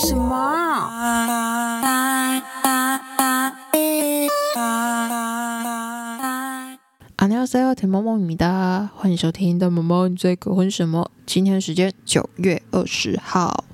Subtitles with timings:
[0.00, 0.36] 什么？
[7.16, 11.10] 안녕하세요，甜萌萌咪哒，欢迎收听的萌萌你最狗混什么？
[11.24, 13.64] 今天时间九月二十号。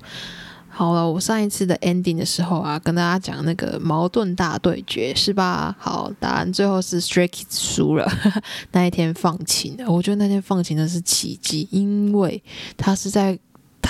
[0.69, 5.75] 好了，我上一次的 ending 的时候啊，跟大家讲那个矛盾大对决是吧？
[5.77, 8.09] 好，答案最后是 Stray Kids 输了。
[8.71, 12.41] 那一天放晴的，我觉得那天放晴的是奇迹，因为
[12.77, 13.37] 它是在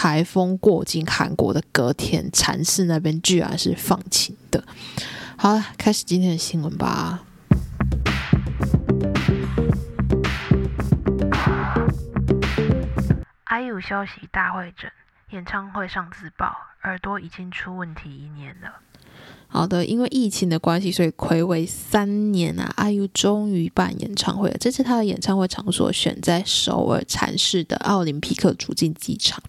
[0.01, 4.63] 台风过境韩国的隔天，禅寺那边居然是放晴的。
[5.37, 7.25] 好了，开始今天的新闻吧。
[13.47, 14.89] IU 消息大会诊，
[15.31, 16.55] 演唱会上自爆，
[16.85, 18.75] 耳朵已经出问题一年了。
[19.51, 24.57] 好的，因为疫情的关系，所以暌违三年啊，IU 终于办演唱会了。
[24.61, 29.43] 这次他的演唱会场所选在首尔禅市的奥林匹克主竞机场。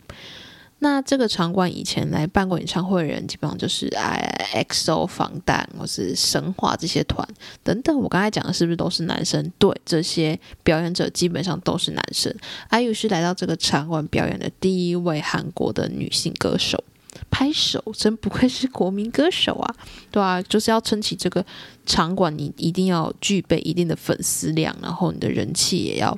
[0.82, 7.28] 那这个场馆以前来办过演唱会的人，基本上就是哎，XO、防弹或是神话这些团
[7.62, 8.00] 等等。
[8.00, 9.52] 我刚才讲的是不是都是男生？
[9.60, 12.34] 对，这些表演者基本上都是男生。
[12.70, 16.82] IU 是来到这个场馆表演的第一位韩国的女性歌手。
[17.30, 19.76] 拍手，真不愧是国民歌手啊！
[20.12, 21.46] 对啊，就是要撑起这个
[21.86, 26.18] 场馆，你一定要具备一定的粉丝量，然后你的人气也要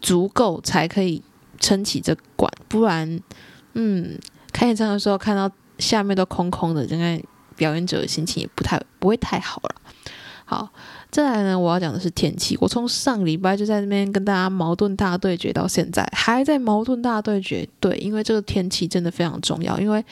[0.00, 1.22] 足够，才可以
[1.58, 2.52] 撑起这馆。
[2.68, 3.20] 不然，
[3.74, 4.18] 嗯，
[4.52, 7.22] 开演唱会的时候看到下面都空空的，应该
[7.56, 9.74] 表演者的心情也不太不会太好了。
[10.44, 10.68] 好，
[11.12, 12.56] 再来呢，我要讲的是天气。
[12.58, 17.68] 我从上礼拜就在那边跟大家矛盾大对决，到现在还在矛盾大对决。
[17.78, 19.78] 对，因为这个天气真的非常重要。
[19.78, 20.02] 因为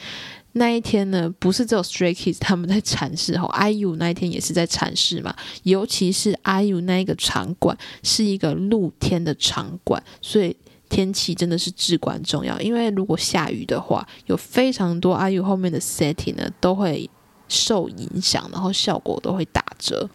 [0.51, 5.35] 那一天呢，不是只有 Stray Kids 他们在阐释，哈，IU 那一天也是在阐释嘛。
[5.63, 10.55] 尤其是 IU 那一个场馆是一个露天的场馆，所以
[10.87, 12.61] 天气真的是至关重要。
[12.61, 17.09] 因为如果下雨的话，有非常多 IU 后面的 setting 呢都会
[17.47, 20.07] 受影响，然后效果都会打折。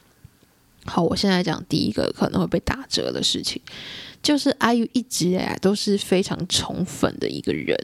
[0.86, 3.60] 好，我现在讲第一个可能会被打折的事情，
[4.22, 7.76] 就是 IU 一直以来都是非常宠粉的一个人。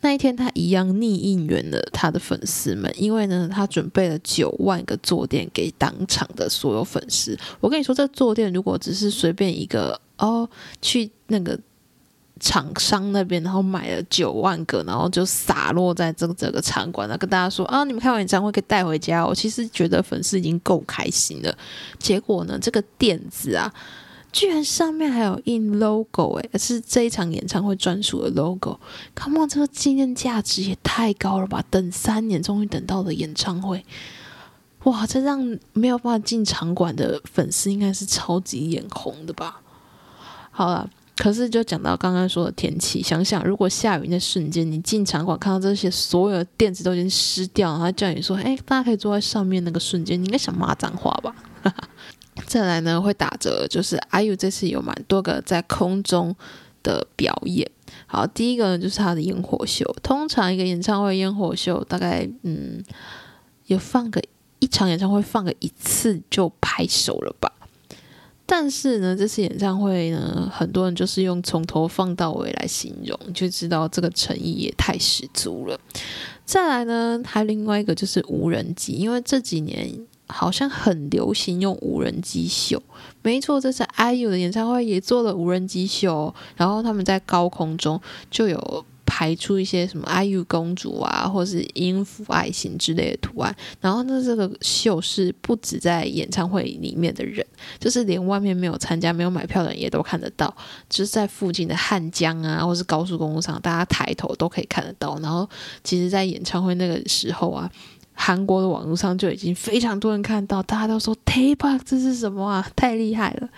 [0.00, 7.38] 那一天他一样逆应援了他的粉丝们，因为呢，他准备了九万个坐垫给当场的所有粉丝。
[7.60, 10.48] 我跟你说，这坐垫如果只是随便一个哦，
[10.80, 11.58] 去那个。
[12.42, 19.24] 厂商那边，然后买了九万个，然后就洒落在这个整个场馆了，跟大家说啊，你们看完演唱会可以带回家。
[19.24, 21.56] 我其实觉得粉丝已经够开心了。
[22.00, 23.72] 结果呢，这个垫子啊，
[24.32, 28.80] 居然上面还有印 logo，诶，是这一场演唱会专属的 logo。
[29.14, 31.64] Come on，这个纪念价值也太高了吧！
[31.70, 33.84] 等三年，终于等到了演唱会，
[34.82, 39.60] 哇，这让没有办法进场馆的粉丝应该是超级眼红的吧？
[40.50, 40.90] 好了。
[41.16, 51.34] 可是，就讲到刚刚说的天气，想想如果下雨那瞬间，你进场馆看到这些所有的垫子都已经湿掉，然后叫你说：“哎，大家可以坐在上面。”那个瞬间，你应该想骂脏话吧？
[52.46, 56.34] 再来呢，会打折，就是 IU 这次有蛮多个在空中
[56.82, 57.70] 的表演。
[58.06, 59.84] 好，第一个呢就是他的烟火秀。
[60.02, 62.82] 通常一个演唱会烟火秀，大概嗯，
[63.66, 64.20] 有放个
[64.60, 67.52] 一场演唱会放个一次就拍手了吧。
[68.54, 75.80] 但是呢，这次演唱会呢，很多人就是用从头放到尾来形容，就知道这个诚意也太十足了。
[76.44, 79.90] 再来呢，还另外一个就是无人机，因为这几年
[80.26, 82.82] 好像很流行用无人机秀。
[83.22, 87.98] 没错，这次 IU 的演唱会也做了无人机秀，然后他们在高空中
[88.30, 88.84] 就有。
[89.04, 93.54] 排出一些什么 IU 公主啊，或是音符爱心之类的图案。
[93.80, 97.44] 然后呢，这个秀是不止在演唱会里面的人，
[97.78, 100.54] 就是连外面没有参加、没有买票的人也都看得到。
[100.88, 105.18] 就是在附近的汉江啊，或是高速公路上，大家抬头都可以看得到。
[105.18, 105.48] 然后，
[105.84, 107.70] 其实，在演唱会那个时候啊，
[108.14, 112.66] 韩国的网络上就已经非常多人看到，大家都说 Tape 这是什么啊？
[112.74, 113.48] 太厉害了！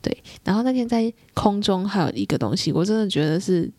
[0.00, 0.16] 对。
[0.44, 3.70] 然后那天在空中还有一个东西，我真的觉得是。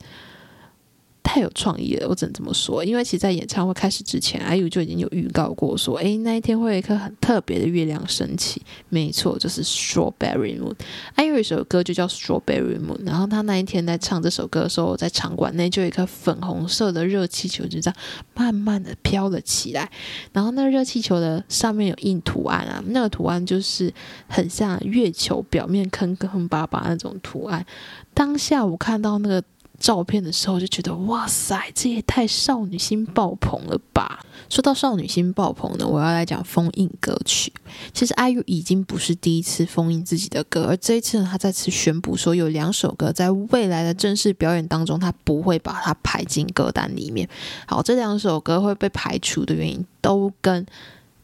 [1.24, 2.84] 太有创意了，我只能这么说。
[2.84, 10.74] 因为其实，在演唱会开始之前，IU 就已经有预告过，说：“诶，那一天会有一颗很特别的月亮升起。”没错，就是 Strawberry Moon。
[11.16, 13.06] IU 有一首歌就叫 Strawberry Moon。
[13.06, 17.96] 然后他那一天在唱这首歌的时候，在场馆内就有一颗粉红色的热气球，就这样
[18.34, 19.90] 慢慢的飘了起来。
[20.34, 23.94] 然后那热气球的上面有印图案啊，那个图案就是
[24.28, 27.66] 很像月球表面坑坑巴巴那种图案。
[28.14, 29.42] 当下我看到那个。
[29.82, 34.24] 照片的时候就觉得哇塞，这也太少女心爆棚了吧！
[34.48, 37.52] 说到少女心爆棚呢，我要来讲封印歌曲。
[37.92, 47.28] 其实 IU 已经不是第一次封印自己的歌，而这一次呢，他再次宣布说有两首歌在未来的正式表演当中，他不会把它排进歌单里面。
[47.66, 50.64] 好，这两首歌会被排除的原因都跟。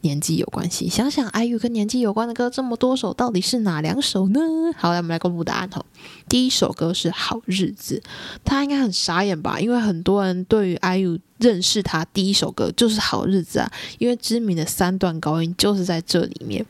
[0.02, 4.40] 年纪有关系，想想 IU 跟年纪有关的歌这么多首，到底是哪两首呢？
[4.76, 5.84] 好，来我们来公布答案吼。
[6.28, 8.00] 第一首歌是《好日子》，
[8.44, 9.58] 他应该很傻眼吧？
[9.58, 16.64] 因为很多人对于 IU 认识他第一首歌就是《好日子》啊，因为知名的三段高音就是在这里面。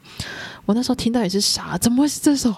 [0.65, 2.55] 我那时候听到也是傻，怎么会是这首？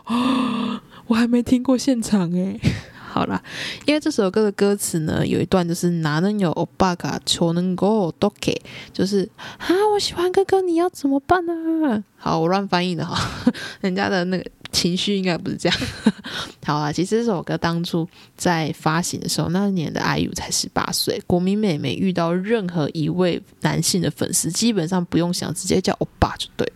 [1.06, 2.61] 我还没听过现场诶。
[3.10, 3.42] 好了，
[3.86, 8.56] 因为这首歌的歌词呢，有一段就是哪能有欧巴嘎求能够都给，
[8.92, 9.28] 就是
[9.58, 12.04] 啊，我喜欢哥哥，你要怎么办呢？
[12.20, 13.19] 好，我乱翻译的哈，
[13.81, 14.44] 人家的那个。
[14.72, 15.78] 情绪应该不是这样。
[16.64, 21.20] 好啊，其实这首歌当初在发行的时候，那年的 IU 才十八岁。
[21.26, 26.72] 国民妹妹遇到任何一位男性的粉丝，基本上不用想，直接叫欧巴就对。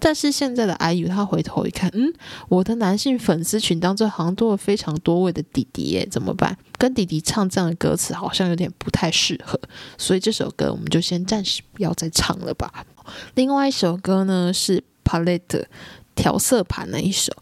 [0.00, 2.12] 但是现在的 IU，她回头一看，嗯，
[2.48, 6.58] 我的男性粉丝群当中好像多了非常多位的弟弟耶，怎么办？
[6.76, 9.56] 跟弟弟唱这样的歌词好像有点不太适合，
[9.96, 12.84] 所以这首歌我们就先暂时不要再唱了吧。
[13.34, 15.64] 另外一首歌呢是 Palette。
[16.14, 17.32] 调色盘那一首，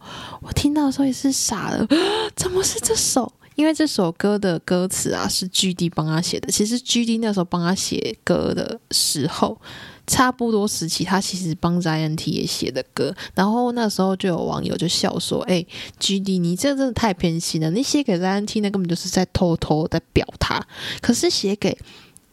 [0.42, 1.86] 我听到的时候也是傻了，
[2.36, 3.32] 怎么是这首？
[3.54, 6.52] 因为这首歌的歌词啊是 G D 帮他写的。
[6.52, 9.58] 其实 G D 那时候帮他写歌的时候，
[10.06, 13.16] 差不多时期，他其实帮 Z N T 也写的歌。
[13.34, 15.64] 然后那时候就有网友就笑说：“哎
[15.98, 17.70] ，G D 你这真的太偏心了！
[17.70, 20.62] 你写给 Z N T 那根本就是在偷偷在表他，
[21.00, 21.78] 可是写给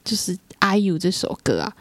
[0.04, 1.74] 就是 I U 这首歌啊。”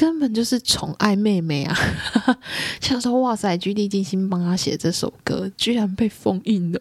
[0.00, 1.76] 根本就是宠爱妹妹啊！
[2.80, 6.80] 想说哇塞，G D 精心帮他写这首歌，居然被封印了，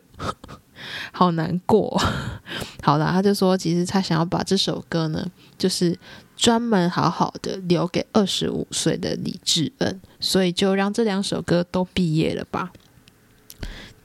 [1.11, 2.01] 好难过。
[2.81, 5.99] 好了，他就说，其实他想要把这首歌呢，就是
[6.37, 12.71] 专门好好的留给二十五岁的李智恩，所以就让这两首歌都毕业了吧。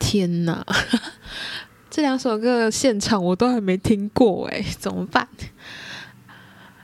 [0.01, 0.67] 天哪，
[1.89, 5.29] 这两首歌现场我都还没听过哎，怎么办？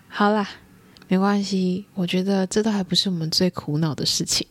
[0.06, 0.48] 好啦。
[1.10, 4.46] 没关系，我觉得这都还不是我们最苦恼的事情。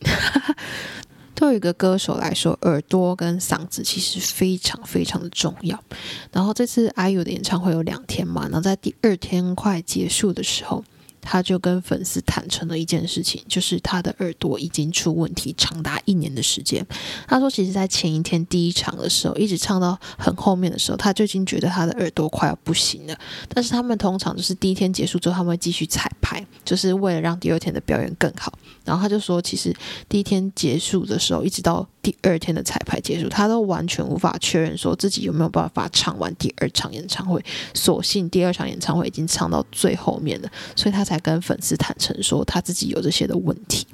[1.34, 5.82] 对于一个歌手来说，耳朵跟嗓子其实非常非常的重要。
[6.30, 10.84] 然后这次 IU 的演唱会有两天嘛，然后在第二天快结束的时候。
[11.20, 16.86] 他就跟粉丝坦诚了一件事情，就是他的耳朵已经出问题长达一年的时间。
[17.26, 23.18] 他说，其实，在前一天第一场的时候，一直唱到很后面的时候，他就已经觉得他的耳朵快要不行了。
[23.48, 28.52] 但是他们通常就是第一天结束之后，他们会继续彩排，就是为了让第二天的表演更好。
[28.84, 29.74] 然后他就说，其实
[30.08, 37.42] 第一天结束的时候，一直到第二天的彩排结束，他都完全无法确认说自己有没有办法唱完第二场演唱会。
[37.74, 43.86] 所幸第二场演唱会已经唱到最后面了，所以他才跟粉丝坦诚说他自己有这些的问题。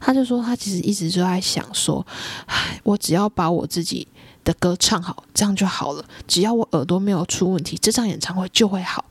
[0.00, 2.04] 他就说他其实一直就在想说，
[2.46, 4.06] 唉，我只要把我自己
[4.44, 6.04] 的歌唱好，这样就好了。
[6.28, 9.04] 只要我耳朵没有出问题，这场演唱会就会好。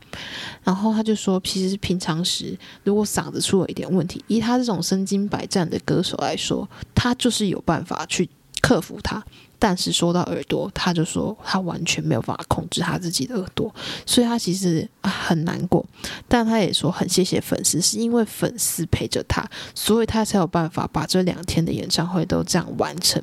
[0.62, 8.28] 然后他就说，其实平常时如果嗓子出了一点问题，以他这种身经百战的歌手来说，他就是有办法去
[8.62, 9.22] 克服它。
[9.58, 13.74] 但是说到耳朵，他就说他完全没有办法控制他自己的耳朵，
[14.04, 15.84] 所以他其实很难过。
[16.28, 23.22] 但他也说很谢谢粉丝，是因为粉丝陪着他，所以他才有办法把这两天的演唱会都这样完成。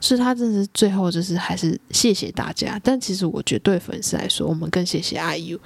[0.00, 2.80] 是他真是最后就是还是谢谢大家。
[2.82, 5.58] 但其实我觉得对粉丝来说，我们更谢谢 IU。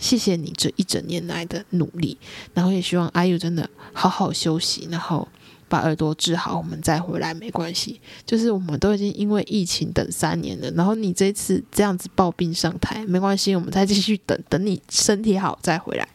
[0.00, 2.18] 谢谢你这一整年来的努力，
[2.52, 5.28] 然后也希望 IU 真的好好休息，然后
[5.72, 7.98] 把耳朵治好，我们再回来没关系。
[8.26, 16.06] 就是我们都已经因为疫情等三年了，然后你这次这样子抱病上台，没关系，我们再继续等等你身体好再回来。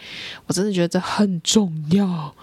[0.46, 2.36] 我真的觉得这很重要。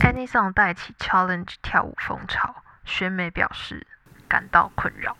[0.00, 3.86] Any Song 带起 Challenge 跳舞风潮，选美表示。
[4.32, 5.14] 感到困扰。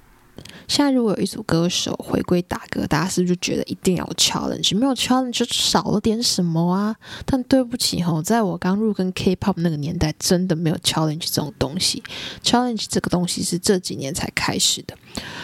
[0.66, 4.76] 现在如果有一组歌手回归打歌，大家是不是就觉得一定要 challenge？
[4.76, 6.96] 没有 challenge 就少了点什么啊？
[7.26, 12.02] 但对不起吼，在我刚入跟 K-pop 那个年代，真的没有 challenge 这种东西。
[12.42, 14.96] challenge 这个东西是这几年才开始的。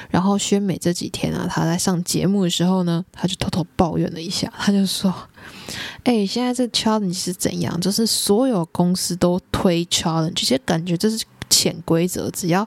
[0.08, 5.12] 然后宣美这几天啊，她在上节目的时候呢，她就偷偷抱怨了一下，她就说
[6.04, 7.78] ：“哎，现在这 challenge 是怎样？
[7.78, 12.66] 就是所有公司都推 challenge，其实感觉这是潜规则，只要。”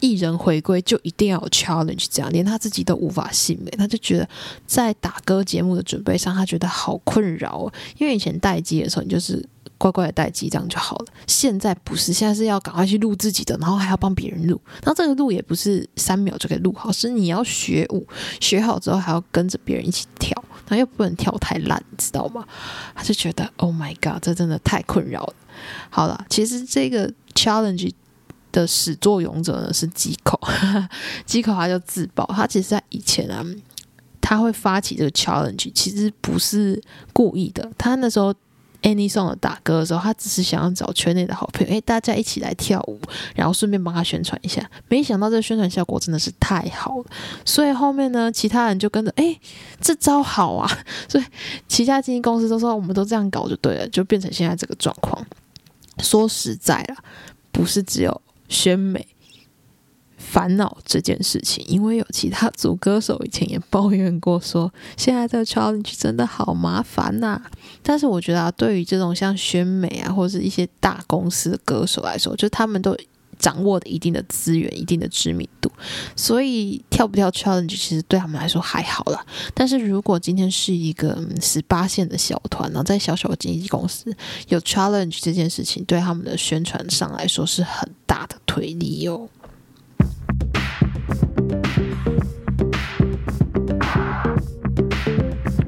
[0.00, 4.28] 艺人回归就一定要有 challenge，这样连他自己都无法信美，他就觉得
[4.66, 7.72] 在打歌节目的准备上，他觉得好困扰哦。
[7.98, 9.46] 因为以前待机的时候，你就是
[9.78, 11.06] 乖乖的待机，这样就好了。
[11.26, 14.60] 现在不是，现在是要赶快去录自己的，然后还要帮别人录。
[14.84, 18.06] 那这个录也不是三秒就可以录好，是你要学舞，
[18.40, 20.32] 学好之后还要跟着别人一起跳，
[20.68, 22.44] 然后又不能跳太烂，你知道吗？
[22.94, 25.34] 他就觉得 Oh my God，这真的太困扰了。
[25.90, 27.92] 好了，其实这个 challenge
[28.52, 30.38] 的始作俑者呢是机口，
[31.26, 33.44] 机口他就自爆，他其实在以前啊。
[34.22, 36.80] 他会发起这个 challenge，其实不是
[37.12, 37.68] 故意的。
[37.76, 38.32] 他那时候
[38.82, 43.00] Any Song 的打歌的时候，他只是想要找圈内的好朋友，哎，大家一起来跳舞，
[43.34, 44.70] 然后顺便帮他宣传一下。
[44.88, 47.04] 没想到这宣传效果真的是太好了，
[47.44, 49.36] 所以后面呢，其他人就跟着，哎，
[49.80, 50.70] 这招好啊！
[51.08, 51.24] 所以
[51.66, 55.26] 其他经纪公司都说，我们都这样搞就对了，就变成现在这个状况。
[55.98, 56.94] 说实在了，
[57.50, 59.06] 不是只有选美。
[60.22, 67.40] 烦恼这件事情，因为有其他组歌手以前也抱怨过，说现在这个 challenge 真的好麻烦呐。
[67.82, 72.94] 但是我觉得啊，对于这种像选美啊，或者是一些大公司的歌手来说，就他们都
[73.40, 75.72] 掌握的一定的资源、一定的知名度，
[76.14, 79.26] 所以跳不跳 challenge 其实对他们来说还好了。
[79.54, 84.14] 但是如果今天是一个十八线的小团然后，在小小的经纪公司
[84.48, 89.28] 有 challenge 这件事情，对他们的宣传上来说是很大的推力哟。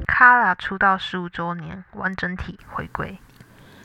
[0.07, 3.17] 卡拉出道十五周年完整体回归。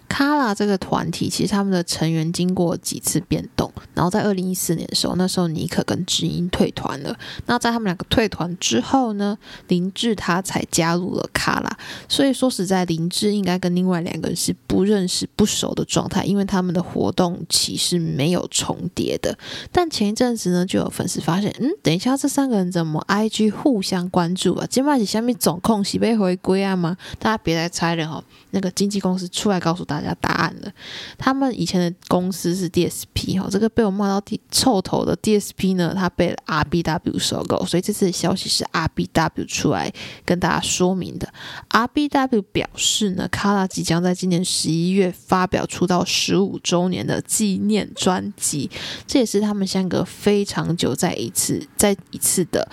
[0.08, 7.16] 卡拉这个团体其实他们的成员经过几次变动，然后在二零一四年的时候，那时候尼克跟知音退团了。
[7.46, 9.36] 那在他们两个退团之后呢，
[9.68, 11.78] 林志他才加入了卡拉。
[12.08, 19.38] 所以说实在，林志应该跟另外两个人是不认识、不熟的状态，因为他们的活动其实没有重叠的。
[19.70, 24.66] 但前一阵子呢，就有粉丝发现，嗯，等一下这三个人怎么 IG 互相关注啊？
[24.68, 26.96] 今晚是下面总控喜被回归啊吗？
[27.18, 29.97] 大家别再猜了哈，那个经纪公司出来告诉大家。
[30.00, 30.72] 大家答案了，
[31.16, 39.92] 他们以前的公司是 DSP 哈，这个被我骂到臭头的 DSP 呢，他被 RBW 收购，所以这次的消息是 RBW 出来
[40.24, 41.28] 跟大家说明的。
[41.70, 48.70] RBW 表示呢，卡拉即将在今年十一月发表出道十五周年的纪念专辑，
[49.06, 52.70] 这也是他们相隔非常久再一次再一次的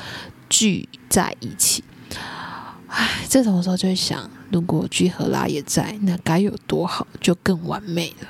[0.48, 1.84] 聚在一起。
[2.88, 4.30] 唉，这种时候就会想。
[4.56, 8.28] 如果居和拉也在，那该有多好，就更完美了。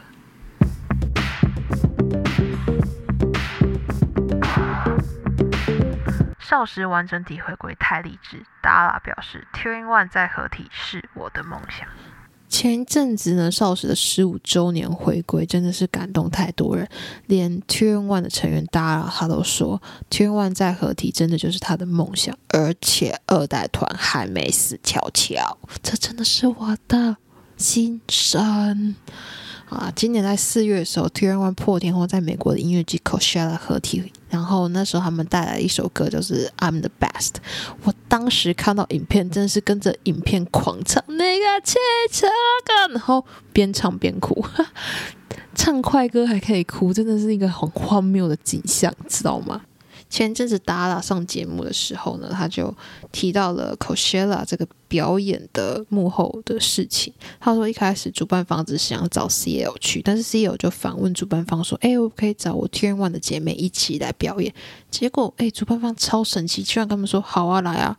[6.39, 11.87] 少时完整体回归太励志，达拉表示 t u r i n One 再合体是我的梦想。
[12.47, 16.87] 前一阵子呢，少时的十五周年回归真的是感动太多人，
[17.27, 27.17] 连 t u r One 的成员 Dara 他都说 t u r One 再合体真的就是他的梦想，而且二代团还没死翘翘，这真的是我的
[27.57, 28.95] 心声。
[29.67, 37.29] 啊，今年在四月的时候 t u r One 破天荒在美国的音乐季 Coachella 合体，然后那时候他们带来一首歌就是《I'm the Best》。
[37.83, 41.77] 我当时看到影片，真的是跟着影片狂唱那个汽
[42.11, 42.27] 车
[42.65, 44.45] 歌，然后边唱边哭。
[45.55, 49.61] 唱快歌还可以哭，真的是一个很荒谬的景象，知道吗？
[50.09, 52.73] 前阵子达拉上节目的时候呢，他就
[53.11, 57.13] 提到了 Coachella 这个表演的幕后的事情。
[57.39, 64.53] 他说一开始主办方只想找 CL 去，但是 CL 就反问主办方说：“哎，我可以找我 Twin One 的姐妹一起来表演。”
[64.89, 67.97] 结果哎，主办方超神奇，居然跟他们说：“好啊，来啊！”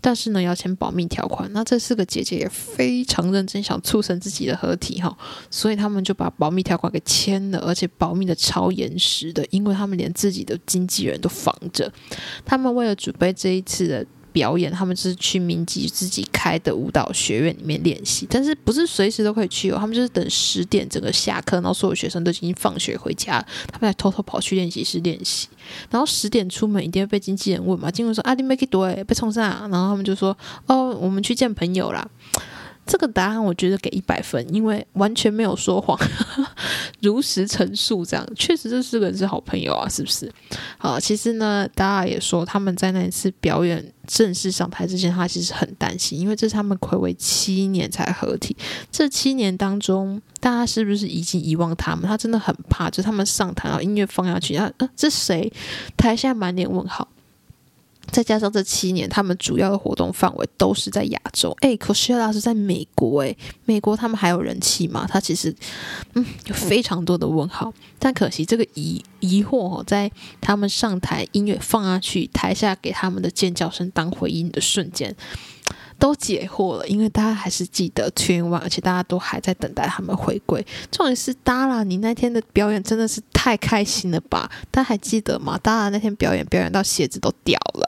[0.00, 1.50] 但是呢，要签保密条款。
[1.52, 5.16] 那这四个姐姐也非常认真，想促成自己的合体哈，
[5.50, 11.92] 所以他们就把保密条款给签了，而且保密的超严实的，因为他们连自己的经纪人都防着。
[12.44, 14.06] 他们为了准备这一次的。
[14.32, 19.76] 表演，他们就是去明基自己开的舞蹈学院里面练习，但是不是随时都可以去哦。
[19.78, 25.48] 他们就是等十点整个下课，然后所有学生都已经放学回家，他们才偷偷跑去练习室练习。
[25.90, 27.90] 然后十点出门，一定会被经纪人问嘛？
[27.90, 32.08] 经纪人说：“啊，你 make it 对，被冲上。”然后他们就说：“哦，我们去见朋友啦。”
[32.88, 35.96] 这个答案我觉得给一百分，因为完全没有说谎，
[37.02, 40.32] 如实陈述，这样确实这四个人是好朋友啊，是不是？
[40.78, 48.56] 好，其实呢，大家也说他们在那一次表演正式上台之前，他其实很担心，因为这是他们暌违七年才合体，
[48.90, 52.08] 这七年当中，大家是不是已经遗忘他们？
[52.08, 55.52] 他真的很怕，就是他们上台，然后音乐放下去，啊，这谁？
[55.98, 57.06] 台下满脸问号。
[58.10, 61.54] 再加上这七年，他们主要的活动范围都是在亚洲。
[61.60, 65.06] 哎，Coachella 是在美国，哎，美国他们还有人气吗？
[65.08, 65.54] 他其实，
[66.14, 67.72] 嗯，有非常多的问号。
[67.98, 70.10] 但可惜这个疑疑惑，在
[70.40, 75.14] 他们上台音乐放下去，台下给他们的尖叫声当回应的瞬间，
[75.98, 80.64] 都解惑了，因为大家还是记得 Twin One，而且大家都还在等待他们回归。
[80.90, 84.50] 重点是 Dara，你那天的表演真的是太开心了吧？
[84.70, 87.86] 大家还记得吗？Dara 那天表演，表演到鞋子都掉了。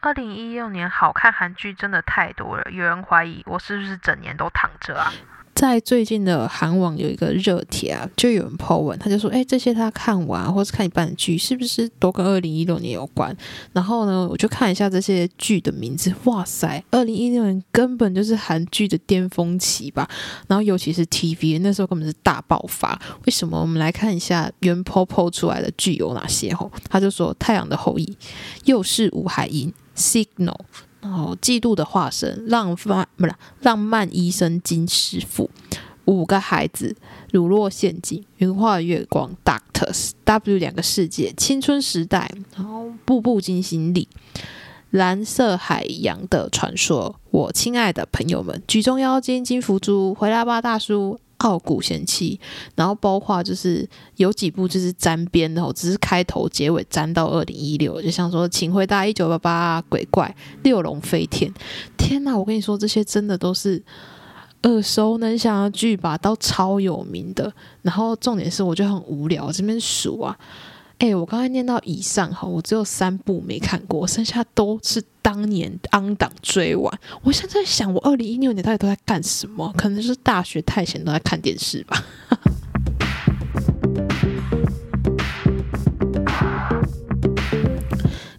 [0.00, 5.12] 二零一六年好看韩剧真的太多了，有人怀疑我是不是整年都躺着啊？
[5.62, 13.32] 在最近的韩网有一个热帖啊，就有人 po 文，他就说：“哎，这些他看完或是看一半的剧，是不是都跟二零一六年有关？”
[13.72, 20.10] 然后呢，我就看一下这些剧的名字，哇塞，二零一六年根本就是韩剧的巅峰期吧。
[20.48, 23.00] 然后尤其是 TV 那时候根本是大爆发。
[23.26, 23.60] 为什么？
[23.60, 26.68] 我们来看一下原 po po 出来的剧有哪些吼？
[26.90, 28.16] 他就说：“太阳的后裔”，
[28.66, 30.58] 又是吴海英，Signal。
[31.02, 35.50] 然后，嫉妒的化身，浪漫不是浪漫医生金师傅，
[36.04, 36.96] 五个孩子，
[37.32, 44.06] 乳酪陷阱，云画月光，Doctors W 两个世界，青春时代，然后步步惊心里，
[44.90, 51.18] 蓝色海洋的传说，我亲爱的朋友们，举重妖精金福珠，回来吧大叔。
[51.42, 52.40] 傲骨贤妻，
[52.74, 61.52] 然后包括就是有几部就是沾边的，只是开头结尾沾到二零一六，就像说请回答一九八八鬼怪六龙飞天，
[61.96, 62.36] 天哪！
[62.36, 63.82] 我跟你说，这些真的都是
[64.62, 67.52] 耳熟能详的剧吧，都超有名的。
[67.82, 70.38] 然后重点是，我就很无聊，这边数啊。
[71.02, 76.96] 哎，我刚才念到以上哈，我只有三部没看过，剩下都是当年昂档追完。
[77.24, 79.74] 我现在想，我二零一六年到底都在干什么？
[79.76, 82.04] 可能是大学太闲，都在看电视吧。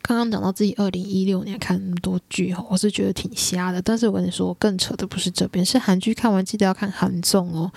[0.01, 3.81] 刚刚讲到自己二零一六年看那么多剧哈，我是觉得挺瞎的。
[3.81, 7.69] 但是我跟你说，更扯的不是这边，是韩剧看完记得要看韩综哦。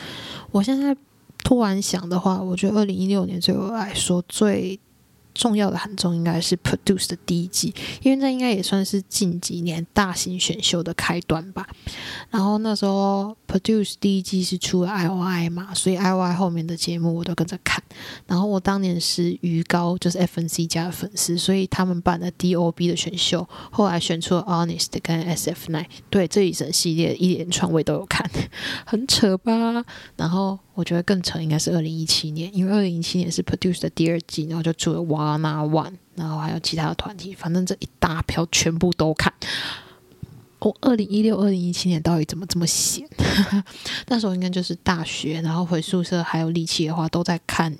[0.53, 0.97] 我现在。
[1.47, 4.81] 突然想的话，我觉得二零一六年对我来说最。
[5.39, 11.69] 重要的韩综应该是 Produce 的第一季，因为这应该也算是近几年大型选秀的开端吧。
[12.31, 17.85] 然后那时候 Produce 第一季是出了 I O I 嘛，所以 I O I 后面的节目我都跟着看。
[18.27, 28.27] 然后我当年是鱼高，就是 F N C 家的粉丝，所以他们办的 D O B 的选秀，后来选出了 Honest 跟 S F Nine，对这一整系列一连串我都有看，
[28.87, 29.85] 很扯吧？
[30.17, 35.37] 然后我觉得更扯应该是二零一七年，因为二零一七年是 Produce 的第二季，然后就出了哇。
[35.37, 39.33] 那 One，然后还有其他的团体，反正这一大票全部都看。
[40.59, 43.09] 我二零一六、二零一七年到底怎么这么闲？
[44.09, 47.75] 那时候应该就是大学，然后回宿舍还有力气的话，都在看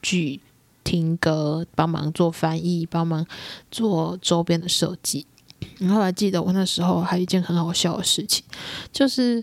[0.00, 0.40] 剧、
[0.84, 3.26] 听歌、帮忙做翻译、帮忙
[3.68, 5.26] 做周边的设计。
[5.78, 8.44] 然后还记得我那时候还有一件很好笑的事情，
[8.92, 9.42] 就是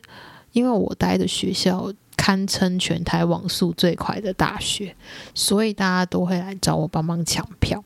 [0.53, 1.91] 因为我待的学校。
[2.25, 4.95] 堪称全台网速最快的大学，
[5.35, 7.83] 所以大家都会来找我帮忙抢票。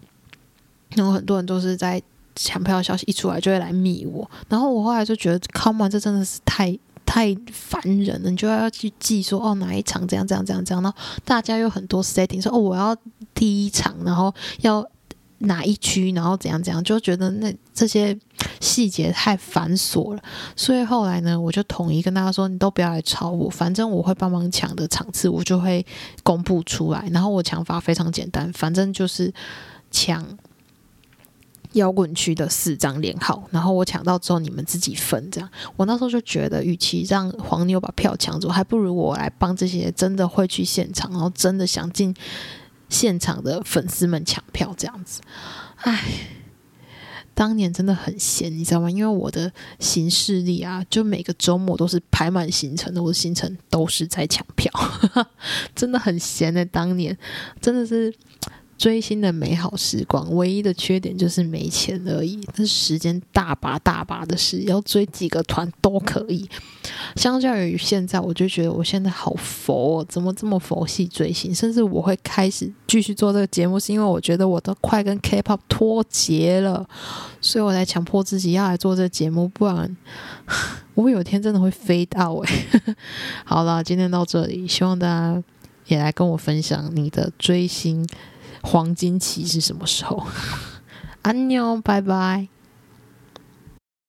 [0.95, 2.01] 然后很多人都是在
[2.37, 4.31] 抢票消息一出来就会来密我。
[4.47, 8.29] 然后我后来就觉得，Come on，这真的是太太烦人了。
[8.29, 10.81] 你就要去记说，哦，哪一场这样这样这样这样。
[10.81, 12.95] 然后大家有很多 setting 说，哦，我要
[13.33, 14.89] 第一场，然后要。
[15.39, 18.17] 哪一区，然后怎样怎样，就觉得那这些
[18.59, 20.21] 细节太繁琐了，
[20.55, 25.85] 所以后来呢，我就统一跟大家说，你都不要来吵我，反正我会帮忙抢的场次，我就会
[26.23, 27.07] 公布出来。
[27.11, 29.33] 然后我抢法非常简单，反正就是
[29.89, 30.25] 抢
[31.73, 35.31] 摇滚区的四张连号，然后我抢到之后你们自己分。
[35.31, 42.13] 这样，我那时候就觉得，与其让黄牛把票抢走，还不如我来帮这些真的会去现场，然后真的想进。
[42.89, 45.21] 现场的粉丝们抢票这样子，
[45.77, 46.03] 唉，
[47.33, 48.89] 当年真的很闲，你知道吗？
[48.89, 54.71] 因为我的行事历啊，就每个周末都是排满行程的，我的行程都是在抢票，
[55.75, 56.65] 真的很闲的。
[56.65, 57.17] 当年
[57.61, 58.13] 真的是。
[58.79, 62.39] 追星的美好时光，唯一的缺点就是没钱而已。
[62.55, 66.49] 但是时间大把大把的事，要追几个团都可以。
[67.15, 71.53] 相较于现在，我就觉得我现在好佛，怎么这么佛系追星？
[71.53, 76.87] 甚至我会开始继续做这个节目，是因为我觉得我都快跟 K-pop 脱节了，
[77.41, 79.97] 所以我才强迫自己要来做这个节目，不然
[80.95, 82.65] 我有一天真的会飞到哎。
[83.45, 85.43] 好了，今天到这里，希望大家
[85.87, 88.07] 也来跟我分享你的追星。
[88.61, 90.27] 黄金期是什么时候？
[91.23, 92.58] 安妞，拜拜。